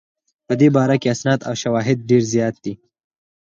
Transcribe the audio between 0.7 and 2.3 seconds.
باره کې اسناد او شواهد ډېر